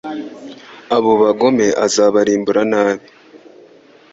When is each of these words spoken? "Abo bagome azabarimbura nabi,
"Abo 0.95 1.11
bagome 1.21 1.67
azabarimbura 1.85 2.61
nabi, 2.71 3.05